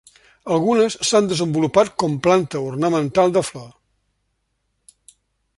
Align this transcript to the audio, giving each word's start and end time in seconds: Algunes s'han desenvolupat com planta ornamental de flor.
Algunes 0.53 0.95
s'han 1.09 1.27
desenvolupat 1.31 1.91
com 2.03 2.17
planta 2.29 2.63
ornamental 2.71 3.39
de 3.39 3.47
flor. 3.51 3.71